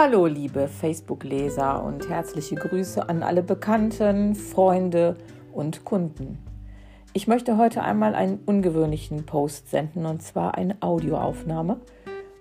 Hallo 0.00 0.26
liebe 0.26 0.68
Facebook-Leser 0.68 1.82
und 1.82 2.08
herzliche 2.08 2.54
Grüße 2.54 3.08
an 3.08 3.24
alle 3.24 3.42
Bekannten, 3.42 4.36
Freunde 4.36 5.16
und 5.52 5.84
Kunden. 5.84 6.38
Ich 7.14 7.26
möchte 7.26 7.56
heute 7.56 7.82
einmal 7.82 8.14
einen 8.14 8.38
ungewöhnlichen 8.46 9.26
Post 9.26 9.70
senden 9.70 10.06
und 10.06 10.22
zwar 10.22 10.54
eine 10.54 10.76
Audioaufnahme, 10.82 11.80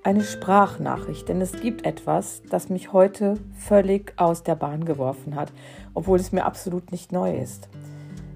eine 0.03 0.21
Sprachnachricht, 0.21 1.29
denn 1.29 1.41
es 1.41 1.53
gibt 1.53 1.83
etwas, 1.83 2.43
das 2.47 2.69
mich 2.69 2.93
heute 2.93 3.39
völlig 3.57 4.13
aus 4.17 4.43
der 4.43 4.53
Bahn 4.53 4.85
geworfen 4.85 5.35
hat, 5.35 5.51
obwohl 5.95 6.19
es 6.19 6.31
mir 6.31 6.45
absolut 6.45 6.91
nicht 6.91 7.11
neu 7.11 7.35
ist. 7.35 7.69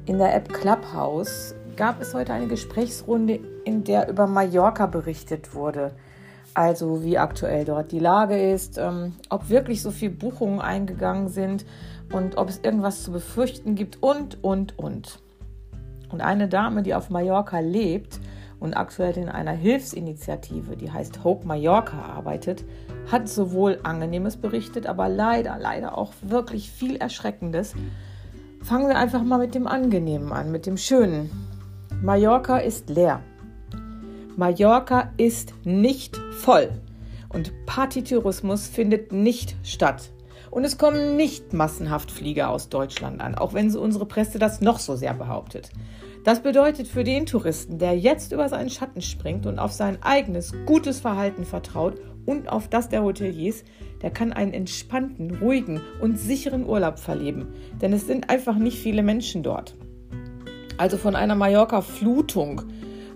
In 0.08 0.18
der 0.18 0.34
App 0.34 0.52
Clubhouse 0.52 1.54
gab 1.76 2.02
es 2.02 2.16
heute 2.16 2.34
eine 2.34 2.48
Gesprächsrunde, 2.48 3.40
in 3.66 3.84
der 3.84 4.10
über 4.10 4.26
Mallorca 4.26 4.88
berichtet 4.88 5.54
wurde 5.54 5.92
also 6.54 7.04
wie 7.04 7.18
aktuell 7.18 7.66
dort 7.66 7.92
die 7.92 8.00
Lage 8.00 8.52
ist, 8.52 8.78
ähm, 8.78 9.14
ob 9.30 9.50
wirklich 9.50 9.82
so 9.82 9.92
viele 9.92 10.12
Buchungen 10.12 10.60
eingegangen 10.60 11.30
sind 11.30 11.66
und 12.12 12.38
ob 12.38 12.50
es 12.50 12.60
irgendwas 12.60 13.04
zu 13.04 13.12
befürchten 13.12 13.76
gibt 13.76 14.02
und, 14.02 14.44
und, 14.44 14.78
und. 14.78 15.20
Und 16.10 16.22
eine 16.22 16.48
Dame, 16.48 16.84
die 16.84 16.94
auf 16.94 17.10
Mallorca 17.10 17.60
lebt 17.60 18.20
und 18.60 18.76
aktuell 18.76 19.18
in 19.18 19.30
einer 19.30 19.54
Hilfsinitiative, 19.54 20.76
die 20.76 20.92
heißt 20.92 21.24
Hope 21.24 21.48
Mallorca, 21.48 22.00
arbeitet, 22.02 22.66
hat 23.12 23.30
sowohl 23.30 23.80
Angenehmes 23.84 24.38
berichtet, 24.38 24.88
aber 24.88 25.10
leider, 25.10 25.58
leider 25.58 25.98
auch 25.98 26.14
wirklich 26.22 26.70
viel 26.70 26.98
Erschreckendes. 26.98 27.74
Fangen 28.62 28.88
wir 28.88 28.98
einfach 28.98 29.24
mal 29.24 29.40
mit 29.40 29.56
dem 29.56 29.68
Angenehmen 29.68 30.32
an, 30.32 30.52
mit 30.52 30.66
dem 30.66 30.78
Schönen. 30.78 31.32
Mallorca 32.02 32.58
ist 32.58 32.90
leer. 32.90 33.22
Mallorca 34.38 35.12
ist 35.18 35.54
nicht 35.64 36.18
voll 36.32 36.70
und 37.30 37.52
Partytourismus 37.66 38.68
findet 38.68 39.12
nicht 39.12 39.56
statt. 39.64 40.12
Und 40.50 40.64
es 40.66 40.78
kommen 40.78 41.16
nicht 41.16 41.54
massenhaft 41.54 42.12
Flieger 42.12 42.50
aus 42.50 42.70
Deutschland 42.70 43.22
an, 43.22 43.36
auch 43.36 43.54
wenn 43.54 43.76
unsere 43.76 44.06
Presse 44.06 44.38
das 44.38 44.62
noch 44.62 44.80
so 44.80 44.96
sehr 44.96 45.14
behauptet. 45.14 45.70
Das 46.24 46.44
bedeutet 46.44 46.88
für 46.88 47.04
den 47.04 47.26
Touristen, 47.26 47.80
der 47.80 47.98
jetzt 47.98 48.32
über 48.32 48.48
seinen 48.48 48.70
Schatten 48.70 49.02
springt 49.02 49.46
und 49.46 49.60
auf 49.60 49.72
sein 49.72 49.98
eigenes 50.02 50.54
gutes 50.66 51.00
Verhalten 51.00 51.46
vertraut 51.46 51.96
und 52.26 52.50
auf 52.50 52.68
das 52.68 52.90
der 52.90 53.04
Hoteliers, 53.04 53.64
der 54.02 54.12
kann 54.12 54.32
einen 54.32 54.54
entspannten, 54.54 55.38
ruhigen 55.38 55.82
und 56.00 56.20
sicheren 56.20 56.68
Urlaub 56.68 57.00
verleben. 57.00 57.48
Denn 57.82 57.94
es 57.94 58.06
sind 58.06 58.30
einfach 58.30 58.56
nicht 58.56 58.78
viele 58.78 59.04
Menschen 59.04 59.42
dort. 59.42 59.76
Also 60.78 60.98
von 60.98 61.16
einer 61.16 61.36
Mallorca-Flutung 61.36 62.64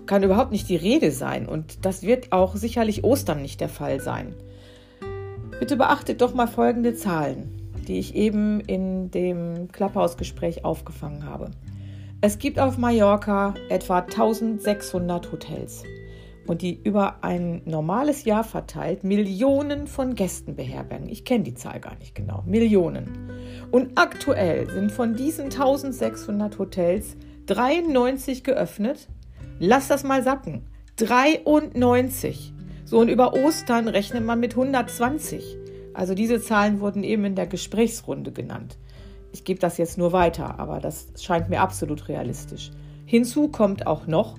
kann 0.06 0.22
überhaupt 0.22 0.52
nicht 0.52 0.68
die 0.68 0.76
Rede 0.76 1.10
sein 1.10 1.46
und 1.46 1.84
das 1.84 2.02
wird 2.02 2.32
auch 2.32 2.56
sicherlich 2.56 3.04
Ostern 3.04 3.42
nicht 3.42 3.60
der 3.60 3.68
Fall 3.68 4.00
sein. 4.00 4.34
Bitte 5.58 5.76
beachtet 5.76 6.20
doch 6.20 6.34
mal 6.34 6.46
folgende 6.46 6.94
Zahlen, 6.94 7.70
die 7.88 7.98
ich 7.98 8.14
eben 8.14 8.60
in 8.60 9.10
dem 9.10 9.68
Klapphausgespräch 9.72 10.64
aufgefangen 10.64 11.24
habe. 11.24 11.50
Es 12.20 12.38
gibt 12.38 12.58
auf 12.58 12.78
Mallorca 12.78 13.54
etwa 13.68 14.00
1600 14.00 15.32
Hotels 15.32 15.84
und 16.46 16.62
die 16.62 16.80
über 16.82 17.22
ein 17.22 17.62
normales 17.64 18.24
Jahr 18.24 18.44
verteilt 18.44 19.04
Millionen 19.04 19.86
von 19.86 20.14
Gästen 20.14 20.56
beherbergen. 20.56 21.08
Ich 21.08 21.24
kenne 21.24 21.44
die 21.44 21.54
Zahl 21.54 21.80
gar 21.80 21.96
nicht 21.96 22.14
genau. 22.14 22.42
Millionen. 22.46 23.30
Und 23.70 23.92
aktuell 23.96 24.68
sind 24.70 24.92
von 24.92 25.14
diesen 25.14 25.46
1600 25.46 26.58
Hotels 26.58 27.16
93 27.46 28.44
geöffnet 28.44 29.08
Lass 29.58 29.88
das 29.88 30.04
mal 30.04 30.22
sacken. 30.22 30.66
93. 30.96 32.52
So 32.84 32.98
und 32.98 33.08
über 33.08 33.34
Ostern 33.34 33.88
rechnet 33.88 34.24
man 34.24 34.40
mit 34.40 34.52
120. 34.52 35.56
Also 35.94 36.14
diese 36.14 36.40
Zahlen 36.40 36.80
wurden 36.80 37.02
eben 37.02 37.24
in 37.24 37.34
der 37.34 37.46
Gesprächsrunde 37.46 38.32
genannt. 38.32 38.78
Ich 39.32 39.44
gebe 39.44 39.60
das 39.60 39.78
jetzt 39.78 39.98
nur 39.98 40.12
weiter, 40.12 40.58
aber 40.58 40.80
das 40.80 41.08
scheint 41.20 41.48
mir 41.48 41.60
absolut 41.60 42.08
realistisch. 42.08 42.70
Hinzu 43.04 43.48
kommt 43.48 43.86
auch 43.86 44.06
noch, 44.06 44.38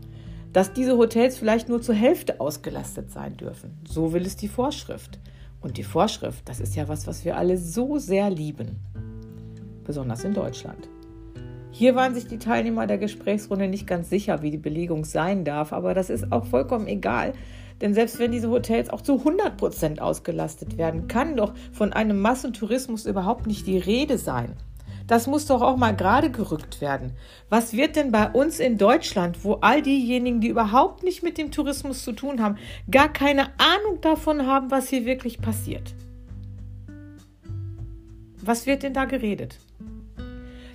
dass 0.54 0.74
diese 0.74 0.98
Hotels 0.98 1.38
vielleicht 1.38 1.70
nur 1.70 1.82
zur 1.82 1.96
Hälfte 1.96 2.40
ausgelastet 2.40 3.12
sein 3.12 3.38
dürfen. 3.38 3.78
So 3.88 4.14
will 4.14 4.26
es 4.26 4.36
die 4.36 4.48
Vorschrift. 4.48 5.20
Und 5.62 5.78
die 5.78 5.84
Vorschrift, 5.84 6.48
das 6.48 6.60
ist 6.60 6.76
ja 6.76 6.88
was, 6.88 7.08
was 7.08 7.26
wir 7.26 7.38
alle 7.38 7.58
so 7.58 7.98
sehr 7.98 8.30
lieben. 8.30 8.80
Besonders 9.84 10.24
in 10.24 10.34
Deutschland. 10.34 10.90
Hier 11.78 11.94
waren 11.94 12.16
sich 12.16 12.26
die 12.26 12.40
Teilnehmer 12.40 12.88
der 12.88 12.98
Gesprächsrunde 12.98 13.68
nicht 13.68 13.86
ganz 13.86 14.10
sicher, 14.10 14.42
wie 14.42 14.50
die 14.50 14.58
Belegung 14.58 15.06
sein 15.06 15.46
darf, 15.46 15.74
aber 15.74 15.94
das 15.94 16.10
ist 16.10 16.32
auch 16.32 16.48
vollkommen 16.48 16.88
egal. 16.88 17.34
Denn 17.82 17.94
selbst 17.94 18.18
wenn 18.18 18.32
diese 18.32 18.50
Hotels 18.50 18.90
auch 18.90 19.02
zu 19.02 19.20
100 19.20 19.58
Prozent 19.58 20.02
ausgelastet 20.02 20.80
werden, 20.80 21.08
kann 21.08 21.36
doch 21.36 21.54
von 21.72 21.94
einem 21.94 22.20
Massentourismus 22.20 23.06
überhaupt 23.06 23.46
nicht 23.46 23.68
die 23.68 23.78
Rede 23.78 24.18
sein. 24.18 24.54
Das 25.06 25.28
muss 25.28 25.46
doch 25.46 25.62
auch 25.62 25.78
mal 25.78 25.96
gerade 25.96 26.32
gerückt 26.32 26.82
werden. 26.82 27.12
Was 27.48 27.74
wird 27.74 27.96
denn 27.96 28.12
bei 28.12 28.28
uns 28.28 28.60
in 28.60 28.80
Deutschland, 28.80 29.44
wo 29.44 29.60
all 29.62 29.84
diejenigen, 29.84 30.42
die 30.42 30.48
überhaupt 30.48 31.04
nicht 31.04 31.22
mit 31.22 31.38
dem 31.38 31.52
Tourismus 31.52 32.04
zu 32.04 32.12
tun 32.12 32.42
haben, 32.42 32.58
gar 32.90 33.14
keine 33.14 33.50
Ahnung 33.60 34.02
davon 34.02 34.48
haben, 34.48 34.72
was 34.72 34.90
hier 34.90 35.06
wirklich 35.06 35.40
passiert? 35.42 35.94
Was 38.42 38.66
wird 38.66 38.82
denn 38.82 38.96
da 38.96 39.06
geredet? 39.06 39.60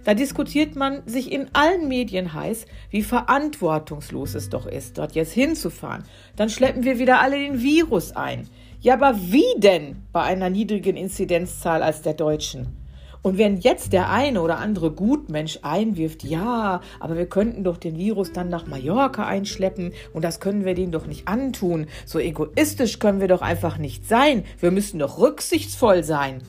Da 0.05 0.15
diskutiert 0.15 0.75
man 0.75 1.03
sich 1.07 1.31
in 1.31 1.49
allen 1.53 1.87
Medien 1.87 2.33
heiß, 2.33 2.67
wie 2.91 3.03
verantwortungslos 3.03 4.35
es 4.35 4.49
doch 4.49 4.67
ist, 4.67 4.99
dort 4.99 5.15
jetzt 5.15 5.33
hinzufahren. 5.33 6.05
Dann 6.35 6.49
schleppen 6.49 6.83
wir 6.83 6.99
wieder 6.99 7.21
alle 7.21 7.39
den 7.39 7.63
Virus 7.63 8.13
ein. 8.13 8.49
Ja, 8.81 8.95
aber 8.95 9.17
wie 9.17 9.45
denn 9.59 10.03
bei 10.13 10.23
einer 10.23 10.51
niedrigen 10.51 10.97
Inzidenzzahl 10.97 11.85
als 11.85 12.03
der 12.03 12.15
Deutschen? 12.15 12.83
Und 13.23 13.39
wenn 13.39 13.59
jetzt 13.59 13.93
der 13.93 14.11
eine 14.11 14.43
oder 14.43 14.59
andere 14.59 14.91
Gutmensch 14.91 15.61
einwirft, 15.63 16.25
ja, 16.25 16.81
aber 16.99 17.17
wir 17.17 17.27
könnten 17.27 17.63
doch 17.63 17.77
den 17.77 17.97
Virus 17.97 18.33
dann 18.33 18.49
nach 18.49 18.67
Mallorca 18.67 19.25
einschleppen 19.25 19.93
und 20.13 20.25
das 20.25 20.41
können 20.41 20.65
wir 20.65 20.75
denen 20.75 20.91
doch 20.91 21.07
nicht 21.07 21.29
antun. 21.29 21.87
So 22.05 22.19
egoistisch 22.19 22.99
können 22.99 23.21
wir 23.21 23.29
doch 23.29 23.41
einfach 23.41 23.79
nicht 23.79 24.09
sein. 24.09 24.43
Wir 24.59 24.73
müssen 24.73 24.99
doch 24.99 25.19
rücksichtsvoll 25.19 26.03
sein. 26.03 26.43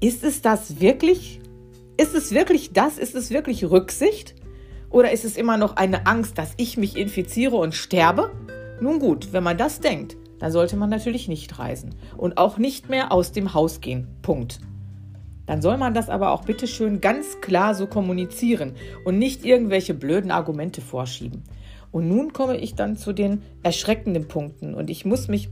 Ist 0.00 0.22
es 0.22 0.42
das 0.42 0.80
wirklich? 0.80 1.40
Ist 1.96 2.14
es 2.14 2.32
wirklich 2.32 2.72
das? 2.72 2.98
Ist 2.98 3.14
es 3.14 3.30
wirklich 3.30 3.64
Rücksicht? 3.64 4.34
Oder 4.90 5.12
ist 5.12 5.24
es 5.24 5.36
immer 5.36 5.56
noch 5.56 5.76
eine 5.76 6.06
Angst, 6.06 6.38
dass 6.38 6.54
ich 6.56 6.76
mich 6.76 6.96
infiziere 6.96 7.56
und 7.56 7.74
sterbe? 7.74 8.30
Nun 8.80 8.98
gut, 8.98 9.32
wenn 9.32 9.42
man 9.42 9.58
das 9.58 9.80
denkt, 9.80 10.16
dann 10.38 10.52
sollte 10.52 10.76
man 10.76 10.90
natürlich 10.90 11.28
nicht 11.28 11.58
reisen 11.58 11.94
und 12.16 12.36
auch 12.36 12.58
nicht 12.58 12.88
mehr 12.88 13.12
aus 13.12 13.32
dem 13.32 13.54
Haus 13.54 13.80
gehen. 13.80 14.08
Punkt. 14.22 14.60
Dann 15.46 15.62
soll 15.62 15.76
man 15.76 15.94
das 15.94 16.08
aber 16.08 16.30
auch 16.30 16.44
bitte 16.44 16.66
schön 16.66 17.00
ganz 17.00 17.40
klar 17.40 17.74
so 17.74 17.86
kommunizieren 17.86 18.74
und 19.04 19.18
nicht 19.18 19.44
irgendwelche 19.44 19.94
blöden 19.94 20.30
Argumente 20.30 20.80
vorschieben. 20.80 21.42
Und 21.90 22.08
nun 22.08 22.32
komme 22.32 22.56
ich 22.56 22.74
dann 22.74 22.96
zu 22.96 23.12
den 23.12 23.42
erschreckenden 23.62 24.28
Punkten 24.28 24.74
und 24.74 24.88
ich 24.88 25.04
muss 25.04 25.28
mich 25.28 25.50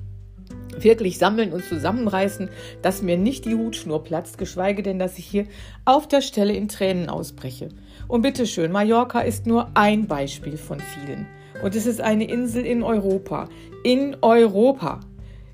wirklich 0.84 1.18
sammeln 1.18 1.52
und 1.52 1.64
zusammenreißen, 1.64 2.48
dass 2.82 3.02
mir 3.02 3.16
nicht 3.16 3.44
die 3.44 3.54
Hutschnur 3.54 4.02
platzt, 4.04 4.38
geschweige 4.38 4.82
denn, 4.82 4.98
dass 4.98 5.18
ich 5.18 5.26
hier 5.26 5.46
auf 5.84 6.08
der 6.08 6.20
Stelle 6.20 6.52
in 6.52 6.68
Tränen 6.68 7.08
ausbreche. 7.08 7.68
Und 8.08 8.22
bitteschön, 8.22 8.72
Mallorca 8.72 9.20
ist 9.20 9.46
nur 9.46 9.70
ein 9.74 10.06
Beispiel 10.06 10.56
von 10.56 10.80
vielen. 10.80 11.26
Und 11.62 11.76
es 11.76 11.86
ist 11.86 12.00
eine 12.00 12.24
Insel 12.24 12.64
in 12.64 12.82
Europa. 12.82 13.48
In 13.84 14.16
Europa. 14.22 15.00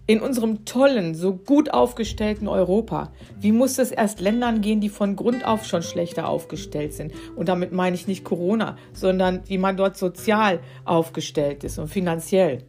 In 0.09 0.20
unserem 0.20 0.65
tollen, 0.65 1.16
so 1.16 1.34
gut 1.34 1.75
aufgestellten 1.75 2.47
Europa. 2.47 3.12
Wie 3.41 3.50
muss 3.50 3.76
es 3.78 3.91
erst 3.91 4.20
Ländern 4.20 4.60
gehen, 4.60 4.81
die 4.81 4.88
von 4.88 5.16
Grund 5.16 5.44
auf 5.44 5.66
schon 5.66 5.82
schlechter 5.82 6.28
aufgestellt 6.28 6.92
sind? 6.92 7.12
Und 7.34 7.48
damit 7.48 7.72
meine 7.72 7.97
ich 7.97 8.06
nicht 8.06 8.22
Corona, 8.22 8.76
sondern 8.92 9.41
wie 9.47 9.59
man 9.59 9.77
dort 9.77 9.97
sozial 9.97 10.60
aufgestellt 10.84 11.65
ist 11.65 11.78
und 11.78 11.89
finanziell. 11.89 12.62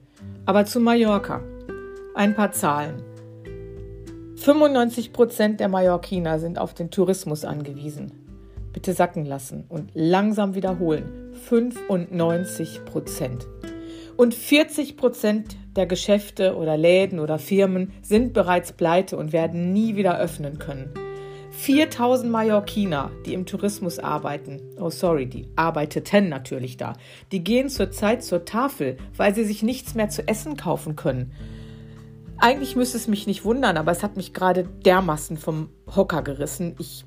Aber 0.47 0.65
zu 0.65 0.79
Mallorca. 0.79 1.43
Ein 2.17 2.33
paar 2.33 2.51
Zahlen. 2.51 3.03
95 4.37 5.13
Prozent 5.13 5.59
der 5.59 5.67
Mallorquiner 5.67 6.39
sind 6.39 6.57
auf 6.57 6.73
den 6.73 6.89
Tourismus 6.89 7.45
angewiesen. 7.45 8.11
Bitte 8.73 8.93
sacken 8.93 9.23
lassen 9.23 9.65
und 9.69 9.91
langsam 9.93 10.55
wiederholen. 10.55 11.35
95 11.47 12.85
Prozent. 12.85 13.45
Und 14.15 14.33
40 14.33 14.97
Prozent 14.97 15.57
der 15.75 15.85
Geschäfte 15.85 16.55
oder 16.55 16.75
Läden 16.75 17.19
oder 17.19 17.37
Firmen 17.37 17.93
sind 18.01 18.33
bereits 18.33 18.71
pleite 18.71 19.15
und 19.15 19.31
werden 19.31 19.71
nie 19.71 19.95
wieder 19.95 20.19
öffnen 20.19 20.57
können. 20.57 20.89
4000 21.51 22.31
Mallorquiner, 22.31 23.11
die 23.27 23.35
im 23.35 23.45
Tourismus 23.45 23.99
arbeiten, 23.99 24.59
oh 24.79 24.89
sorry, 24.89 25.27
die 25.27 25.49
arbeiteten 25.55 26.29
natürlich 26.29 26.77
da, 26.77 26.93
die 27.31 27.43
gehen 27.43 27.69
zurzeit 27.69 28.23
zur 28.23 28.43
Tafel, 28.43 28.97
weil 29.15 29.35
sie 29.35 29.43
sich 29.43 29.61
nichts 29.61 29.93
mehr 29.93 30.09
zu 30.09 30.27
essen 30.27 30.57
kaufen 30.57 30.95
können. 30.95 31.31
Eigentlich 32.39 32.75
müsste 32.75 32.97
es 32.97 33.07
mich 33.07 33.25
nicht 33.25 33.45
wundern, 33.45 33.77
aber 33.77 33.91
es 33.91 34.03
hat 34.03 34.15
mich 34.15 34.33
gerade 34.33 34.63
dermaßen 34.85 35.37
vom 35.37 35.69
Hocker 35.95 36.21
gerissen. 36.21 36.75
Ich 36.79 37.05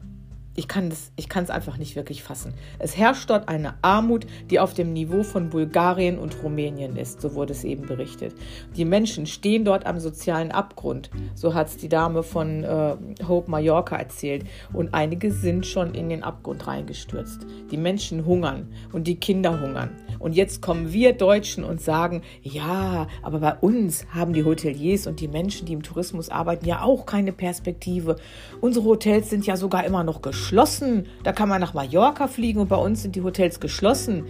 ich 0.57 0.69
kann 0.69 0.89
es 0.89 1.51
einfach 1.51 1.79
nicht 1.79 1.97
wirklich 1.97 2.23
fassen. 2.23 2.55
Es 2.79 2.97
herrscht 2.97 3.31
dort 3.31 3.49
eine 3.49 3.75
Armut, 3.83 4.27
die 4.51 4.59
auf 4.59 4.75
dem 4.75 4.93
Niveau 4.93 5.23
von 5.23 5.51
Bulgarien 5.51 6.19
und 6.19 6.43
Rumänien 6.43 6.97
ist, 6.97 7.21
so 7.21 7.35
wurde 7.35 7.53
es 7.53 7.65
eben 7.65 7.87
berichtet. 7.87 8.35
Die 8.77 8.85
Menschen 8.85 9.27
stehen 9.27 9.65
dort 9.65 9.87
am 9.87 10.01
sozialen 10.01 10.51
Abgrund, 10.51 11.11
so 11.35 11.55
hat 11.55 11.69
es 11.69 11.77
die 11.77 11.89
Dame 11.89 12.23
von 12.23 12.65
äh, 12.65 12.97
Hope 13.27 13.51
Mallorca 13.51 13.97
erzählt. 13.97 14.45
Und 14.73 14.93
einige 14.93 15.31
sind 15.31 15.67
schon 15.67 15.95
in 15.95 16.09
den 16.09 16.23
Abgrund 16.23 16.67
reingestürzt. 16.67 17.47
Die 17.71 17.77
Menschen 17.77 18.27
hungern 18.27 18.69
und 18.93 19.07
die 19.07 19.17
Kinder 19.17 19.61
hungern. 19.61 19.91
Und 20.19 20.35
jetzt 20.35 20.61
kommen 20.61 20.93
wir 20.93 21.15
Deutschen 21.15 21.65
und 21.65 21.81
sagen, 21.81 22.23
ja, 22.43 23.07
aber 23.23 23.39
bei 23.39 23.55
uns 23.55 24.07
haben 24.13 24.33
die 24.33 24.45
Hoteliers 24.45 25.07
und 25.07 25.21
die 25.21 25.29
Menschen, 25.29 25.67
die 25.67 25.73
im 25.73 25.83
Tourismus 25.83 26.29
arbeiten, 26.29 26.67
ja 26.67 26.83
auch 26.83 27.07
keine 27.07 27.33
Perspektive. 27.33 28.17
Unsere 28.61 28.85
Hotels 28.85 29.31
sind 29.31 29.47
ja 29.47 29.57
sogar 29.57 29.85
immer 29.85 30.05
noch 30.05 30.21
geschlossen. 30.41 31.07
Da 31.23 31.33
kann 31.33 31.51
man 31.51 31.61
nach 31.61 31.75
Mallorca 31.75 32.27
fliegen 32.27 32.61
und 32.61 32.69
bei 32.69 32.77
uns 32.77 33.03
sind 33.03 33.15
die 33.15 33.23
Hotels 33.23 33.61
geschlossen. 33.61 34.25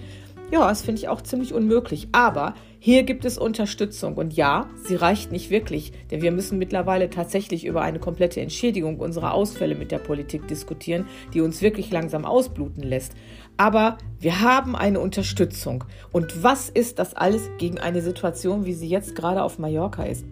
Ja, 0.50 0.68
das 0.68 0.82
finde 0.82 1.00
ich 1.00 1.08
auch 1.08 1.20
ziemlich 1.20 1.54
unmöglich. 1.54 2.08
Aber 2.10 2.54
hier 2.80 3.04
gibt 3.04 3.24
es 3.24 3.38
Unterstützung. 3.38 4.16
Und 4.16 4.34
ja, 4.34 4.68
sie 4.84 4.96
reicht 4.96 5.30
nicht 5.30 5.50
wirklich, 5.50 5.92
denn 6.10 6.20
wir 6.20 6.32
müssen 6.32 6.58
mittlerweile 6.58 7.10
tatsächlich 7.10 7.64
über 7.64 7.82
eine 7.82 8.00
komplette 8.00 8.40
Entschädigung 8.40 8.98
unserer 8.98 9.34
Ausfälle 9.34 9.76
mit 9.76 9.92
der 9.92 9.98
Politik 9.98 10.48
diskutieren, 10.48 11.06
die 11.32 11.42
uns 11.42 11.62
wirklich 11.62 11.92
langsam 11.92 12.24
ausbluten 12.24 12.82
lässt. 12.82 13.12
Aber 13.56 13.96
wir 14.18 14.40
haben 14.40 14.74
eine 14.74 14.98
Unterstützung. 14.98 15.84
Und 16.10 16.42
was 16.42 16.68
ist 16.68 16.98
das 16.98 17.14
alles 17.14 17.48
gegen 17.58 17.78
eine 17.78 18.02
Situation, 18.02 18.64
wie 18.64 18.74
sie 18.74 18.88
jetzt 18.88 19.14
gerade 19.14 19.44
auf 19.44 19.60
Mallorca 19.60 20.02
ist? 20.02 20.24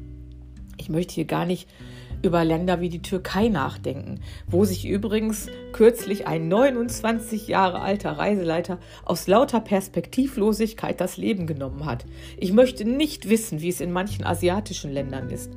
Ich 0.77 0.89
möchte 0.89 1.15
hier 1.15 1.27
gar 1.27 1.47
nicht 1.47 1.69
über 2.23 2.45
Länder 2.45 2.81
wie 2.81 2.89
die 2.89 3.03
Türkei 3.03 3.49
nachdenken, 3.49 4.21
wo 4.47 4.65
sich 4.65 4.87
übrigens 4.87 5.49
kürzlich 5.73 6.27
ein 6.27 6.49
29 6.49 7.49
Jahre 7.49 7.81
alter 7.81 8.13
Reiseleiter 8.13 8.79
aus 9.05 9.27
lauter 9.27 9.61
Perspektivlosigkeit 9.61 11.01
das 11.01 11.17
Leben 11.17 11.47
genommen 11.47 11.85
hat. 11.85 12.05
Ich 12.39 12.53
möchte 12.53 12.85
nicht 12.85 13.29
wissen, 13.29 13.61
wie 13.61 13.69
es 13.69 13.81
in 13.81 13.93
manchen 13.93 14.25
asiatischen 14.25 14.93
Ländern 14.93 15.31
ist. 15.31 15.53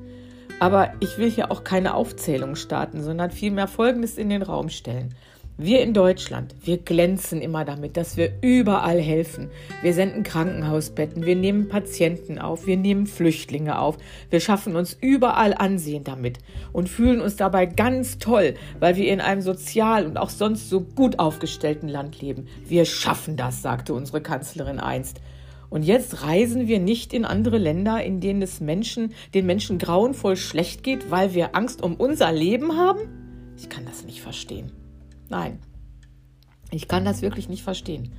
Aber 0.59 0.93
ich 0.99 1.17
will 1.17 1.31
hier 1.31 1.51
auch 1.51 1.63
keine 1.63 1.95
Aufzählung 1.95 2.55
starten, 2.55 3.01
sondern 3.01 3.31
vielmehr 3.31 3.67
Folgendes 3.67 4.17
in 4.17 4.29
den 4.29 4.43
Raum 4.43 4.69
stellen. 4.69 5.15
Wir 5.57 5.81
in 5.83 5.93
Deutschland, 5.93 6.55
wir 6.63 6.77
glänzen 6.77 7.39
immer 7.39 7.65
damit, 7.65 7.95
dass 7.95 8.17
wir 8.17 8.31
überall 8.41 8.99
helfen. 8.99 9.51
Wir 9.83 9.93
senden 9.93 10.23
Krankenhausbetten, 10.23 11.25
wir 11.25 11.35
nehmen 11.35 11.69
Patienten 11.69 12.39
auf, 12.39 12.65
wir 12.65 12.77
nehmen 12.77 13.05
Flüchtlinge 13.05 13.77
auf. 13.77 13.97
Wir 14.29 14.39
schaffen 14.39 14.75
uns 14.75 14.97
überall 14.99 15.53
Ansehen 15.53 16.03
damit 16.03 16.39
und 16.73 16.89
fühlen 16.89 17.21
uns 17.21 17.35
dabei 17.35 17.67
ganz 17.67 18.17
toll, 18.17 18.55
weil 18.79 18.95
wir 18.95 19.11
in 19.11 19.21
einem 19.21 19.41
sozial 19.41 20.07
und 20.07 20.17
auch 20.17 20.31
sonst 20.31 20.69
so 20.69 20.81
gut 20.81 21.19
aufgestellten 21.19 21.89
Land 21.89 22.21
leben. 22.21 22.47
Wir 22.65 22.85
schaffen 22.85 23.37
das, 23.37 23.61
sagte 23.61 23.93
unsere 23.93 24.21
Kanzlerin 24.21 24.79
einst. 24.79 25.21
Und 25.69 25.83
jetzt 25.83 26.23
reisen 26.23 26.67
wir 26.67 26.79
nicht 26.79 27.13
in 27.13 27.23
andere 27.23 27.57
Länder, 27.57 28.03
in 28.03 28.19
denen 28.19 28.41
es 28.41 28.61
Menschen, 28.61 29.13
den 29.33 29.45
Menschen 29.45 29.77
grauenvoll 29.77 30.37
schlecht 30.37 30.83
geht, 30.83 31.11
weil 31.11 31.33
wir 31.33 31.55
Angst 31.55 31.83
um 31.83 31.95
unser 31.95 32.31
Leben 32.31 32.77
haben? 32.77 33.53
Ich 33.57 33.69
kann 33.69 33.85
das 33.85 34.03
nicht 34.03 34.21
verstehen. 34.21 34.71
Nein, 35.31 35.59
ich 36.71 36.89
kann 36.89 37.05
das 37.05 37.21
wirklich 37.21 37.47
nicht 37.47 37.63
verstehen. 37.63 38.11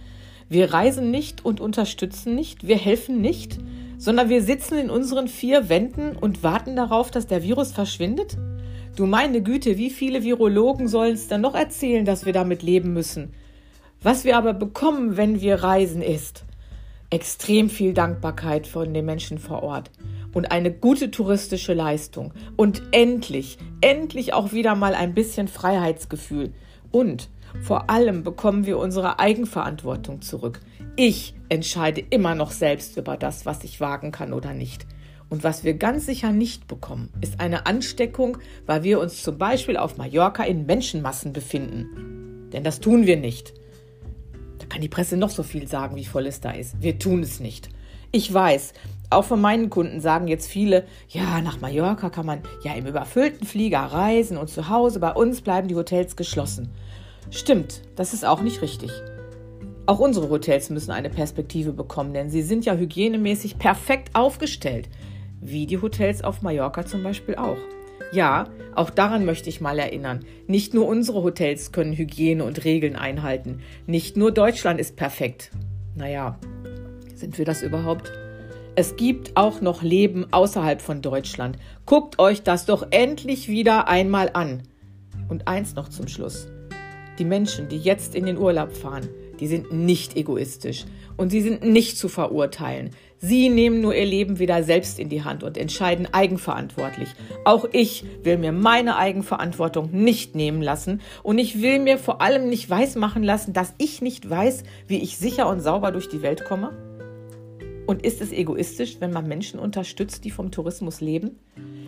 Wir 0.48 0.72
reisen 0.72 1.10
nicht 1.10 1.44
und 1.44 1.60
unterstützen 1.60 2.34
nicht, 2.34 2.66
wir 2.66 2.78
helfen 2.78 3.20
nicht, 3.20 3.58
sondern 3.98 4.30
wir 4.30 4.42
sitzen 4.42 4.78
in 4.78 4.88
unseren 4.88 5.28
vier 5.28 5.68
Wänden 5.68 6.16
und 6.16 6.42
warten 6.42 6.74
darauf, 6.74 7.10
dass 7.10 7.26
der 7.26 7.42
Virus 7.42 7.70
verschwindet? 7.70 8.38
Du 8.96 9.04
meine 9.04 9.42
Güte, 9.42 9.76
wie 9.76 9.90
viele 9.90 10.22
Virologen 10.22 10.88
sollen 10.88 11.12
es 11.12 11.28
dann 11.28 11.42
noch 11.42 11.54
erzählen, 11.54 12.06
dass 12.06 12.24
wir 12.24 12.32
damit 12.32 12.62
leben 12.62 12.94
müssen? 12.94 13.34
Was 14.02 14.24
wir 14.24 14.38
aber 14.38 14.54
bekommen, 14.54 15.18
wenn 15.18 15.42
wir 15.42 15.56
reisen, 15.56 16.00
ist 16.00 16.46
extrem 17.10 17.68
viel 17.68 17.92
Dankbarkeit 17.92 18.66
von 18.66 18.94
den 18.94 19.04
Menschen 19.04 19.36
vor 19.36 19.62
Ort 19.62 19.90
und 20.32 20.50
eine 20.50 20.72
gute 20.72 21.10
touristische 21.10 21.74
Leistung 21.74 22.32
und 22.56 22.82
endlich, 22.90 23.58
endlich 23.82 24.32
auch 24.32 24.54
wieder 24.54 24.74
mal 24.74 24.94
ein 24.94 25.12
bisschen 25.12 25.46
Freiheitsgefühl. 25.46 26.54
Und 26.92 27.28
vor 27.60 27.90
allem 27.90 28.22
bekommen 28.22 28.66
wir 28.66 28.78
unsere 28.78 29.18
Eigenverantwortung 29.18 30.22
zurück. 30.22 30.60
Ich 30.96 31.34
entscheide 31.48 32.02
immer 32.10 32.34
noch 32.34 32.50
selbst 32.50 32.96
über 32.96 33.16
das, 33.16 33.44
was 33.44 33.64
ich 33.64 33.80
wagen 33.80 34.12
kann 34.12 34.32
oder 34.32 34.52
nicht. 34.52 34.86
Und 35.28 35.44
was 35.44 35.64
wir 35.64 35.74
ganz 35.74 36.06
sicher 36.06 36.30
nicht 36.30 36.68
bekommen, 36.68 37.10
ist 37.22 37.40
eine 37.40 37.64
Ansteckung, 37.66 38.36
weil 38.66 38.82
wir 38.82 39.00
uns 39.00 39.22
zum 39.22 39.38
Beispiel 39.38 39.78
auf 39.78 39.96
Mallorca 39.96 40.44
in 40.44 40.66
Menschenmassen 40.66 41.32
befinden. 41.32 42.50
Denn 42.52 42.64
das 42.64 42.80
tun 42.80 43.06
wir 43.06 43.16
nicht. 43.16 43.54
Da 44.58 44.66
kann 44.66 44.82
die 44.82 44.90
Presse 44.90 45.16
noch 45.16 45.30
so 45.30 45.42
viel 45.42 45.66
sagen, 45.66 45.96
wie 45.96 46.04
voll 46.04 46.26
es 46.26 46.40
da 46.40 46.50
ist. 46.50 46.82
Wir 46.82 46.98
tun 46.98 47.22
es 47.22 47.40
nicht. 47.40 47.70
Ich 48.10 48.32
weiß, 48.32 48.74
auch 49.12 49.24
von 49.24 49.40
meinen 49.40 49.70
Kunden 49.70 50.00
sagen 50.00 50.28
jetzt 50.28 50.48
viele, 50.48 50.84
ja, 51.08 51.40
nach 51.40 51.60
Mallorca 51.60 52.10
kann 52.10 52.26
man 52.26 52.40
ja 52.62 52.74
im 52.74 52.86
überfüllten 52.86 53.46
Flieger 53.46 53.80
reisen 53.80 54.36
und 54.36 54.48
zu 54.48 54.68
Hause 54.68 55.00
bei 55.00 55.12
uns 55.12 55.40
bleiben 55.40 55.68
die 55.68 55.76
Hotels 55.76 56.16
geschlossen. 56.16 56.70
Stimmt, 57.30 57.82
das 57.96 58.12
ist 58.12 58.24
auch 58.24 58.42
nicht 58.42 58.62
richtig. 58.62 58.90
Auch 59.86 59.98
unsere 59.98 60.30
Hotels 60.30 60.70
müssen 60.70 60.92
eine 60.92 61.10
Perspektive 61.10 61.72
bekommen, 61.72 62.14
denn 62.14 62.30
sie 62.30 62.42
sind 62.42 62.64
ja 62.64 62.74
hygienemäßig 62.74 63.58
perfekt 63.58 64.10
aufgestellt, 64.14 64.88
wie 65.40 65.66
die 65.66 65.80
Hotels 65.80 66.22
auf 66.22 66.42
Mallorca 66.42 66.86
zum 66.86 67.02
Beispiel 67.02 67.34
auch. 67.34 67.58
Ja, 68.12 68.48
auch 68.74 68.90
daran 68.90 69.24
möchte 69.24 69.48
ich 69.48 69.60
mal 69.60 69.78
erinnern. 69.78 70.20
Nicht 70.46 70.74
nur 70.74 70.86
unsere 70.86 71.22
Hotels 71.22 71.72
können 71.72 71.94
Hygiene 71.94 72.44
und 72.44 72.64
Regeln 72.64 72.94
einhalten. 72.94 73.60
Nicht 73.86 74.16
nur 74.16 74.32
Deutschland 74.32 74.78
ist 74.78 74.96
perfekt. 74.96 75.50
Naja, 75.96 76.38
sind 77.14 77.38
wir 77.38 77.44
das 77.44 77.62
überhaupt? 77.62 78.12
Es 78.74 78.96
gibt 78.96 79.36
auch 79.36 79.60
noch 79.60 79.82
Leben 79.82 80.32
außerhalb 80.32 80.80
von 80.80 81.02
Deutschland. 81.02 81.58
Guckt 81.84 82.18
euch 82.18 82.42
das 82.42 82.64
doch 82.64 82.86
endlich 82.90 83.48
wieder 83.48 83.86
einmal 83.86 84.30
an. 84.32 84.62
Und 85.28 85.46
eins 85.46 85.74
noch 85.74 85.88
zum 85.88 86.08
Schluss. 86.08 86.48
Die 87.18 87.26
Menschen, 87.26 87.68
die 87.68 87.76
jetzt 87.76 88.14
in 88.14 88.24
den 88.24 88.38
Urlaub 88.38 88.74
fahren, 88.74 89.10
die 89.40 89.46
sind 89.46 89.72
nicht 89.72 90.16
egoistisch 90.16 90.86
und 91.18 91.28
sie 91.28 91.42
sind 91.42 91.62
nicht 91.62 91.98
zu 91.98 92.08
verurteilen. 92.08 92.90
Sie 93.18 93.50
nehmen 93.50 93.82
nur 93.82 93.94
ihr 93.94 94.06
Leben 94.06 94.38
wieder 94.38 94.62
selbst 94.62 94.98
in 94.98 95.10
die 95.10 95.22
Hand 95.22 95.42
und 95.42 95.58
entscheiden 95.58 96.08
eigenverantwortlich. 96.10 97.10
Auch 97.44 97.66
ich 97.72 98.04
will 98.22 98.38
mir 98.38 98.52
meine 98.52 98.96
Eigenverantwortung 98.96 99.90
nicht 99.92 100.34
nehmen 100.34 100.62
lassen 100.62 101.02
und 101.22 101.38
ich 101.38 101.60
will 101.60 101.78
mir 101.78 101.98
vor 101.98 102.22
allem 102.22 102.48
nicht 102.48 102.70
weismachen 102.70 103.22
lassen, 103.22 103.52
dass 103.52 103.74
ich 103.76 104.00
nicht 104.00 104.28
weiß, 104.28 104.64
wie 104.86 105.02
ich 105.02 105.18
sicher 105.18 105.46
und 105.48 105.60
sauber 105.60 105.92
durch 105.92 106.08
die 106.08 106.22
Welt 106.22 106.44
komme. 106.46 106.91
Und 107.92 108.06
ist 108.06 108.22
es 108.22 108.32
egoistisch, 108.32 108.96
wenn 109.00 109.12
man 109.12 109.28
Menschen 109.28 109.60
unterstützt, 109.60 110.24
die 110.24 110.30
vom 110.30 110.50
Tourismus 110.50 111.02
leben? 111.02 111.38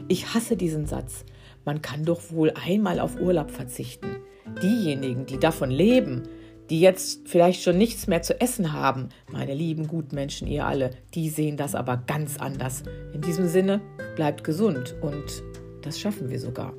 Ich 0.06 0.34
hasse 0.34 0.54
diesen 0.54 0.84
Satz. 0.84 1.24
Man 1.64 1.80
kann 1.80 2.04
doch 2.04 2.30
wohl 2.30 2.52
einmal 2.62 3.00
auf 3.00 3.18
Urlaub 3.18 3.50
verzichten. 3.50 4.16
Diejenigen, 4.62 5.24
die 5.24 5.38
davon 5.38 5.70
leben, 5.70 6.24
die 6.68 6.78
jetzt 6.80 7.26
vielleicht 7.26 7.62
schon 7.62 7.78
nichts 7.78 8.06
mehr 8.06 8.20
zu 8.20 8.38
essen 8.38 8.74
haben, 8.74 9.08
meine 9.32 9.54
lieben 9.54 9.88
Gutmenschen, 9.88 10.46
ihr 10.46 10.66
alle, 10.66 10.90
die 11.14 11.30
sehen 11.30 11.56
das 11.56 11.74
aber 11.74 11.96
ganz 11.96 12.36
anders. 12.36 12.82
In 13.14 13.22
diesem 13.22 13.48
Sinne, 13.48 13.80
bleibt 14.14 14.44
gesund 14.44 14.94
und 15.00 15.42
das 15.80 15.98
schaffen 15.98 16.28
wir 16.28 16.38
sogar. 16.38 16.74